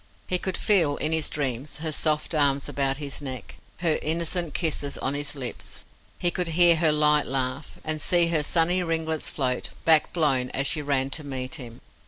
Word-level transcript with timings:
He 0.25 0.39
could 0.39 0.57
feel 0.57 0.97
in 0.97 1.11
his 1.11 1.29
dreams 1.29 1.77
her 1.77 1.91
soft 1.91 2.33
arms 2.33 2.67
about 2.67 2.97
his 2.97 3.21
neck, 3.21 3.59
her 3.81 3.99
innocent 4.01 4.55
kisses 4.55 4.97
on 4.97 5.13
his 5.13 5.35
lips; 5.35 5.83
he 6.17 6.31
could 6.31 6.47
hear 6.57 6.77
her 6.77 6.91
light 6.91 7.27
laugh, 7.27 7.77
and 7.83 8.01
see 8.01 8.25
her 8.29 8.41
sunny 8.41 8.81
ringlets 8.81 9.29
float, 9.29 9.69
back 9.85 10.11
blown, 10.11 10.49
as 10.55 10.65
she 10.65 10.81
ran 10.81 11.11
to 11.11 11.23
meet 11.23 11.53
him. 11.61 11.81